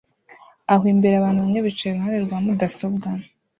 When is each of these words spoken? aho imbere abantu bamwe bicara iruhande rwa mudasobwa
aho 0.73 0.83
imbere 0.93 1.13
abantu 1.17 1.39
bamwe 1.43 1.59
bicara 1.67 1.95
iruhande 1.95 2.19
rwa 2.25 2.37
mudasobwa 2.43 3.07